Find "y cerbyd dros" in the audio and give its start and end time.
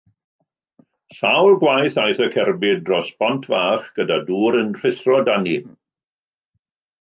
2.27-3.11